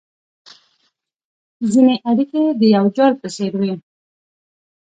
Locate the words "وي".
3.59-3.73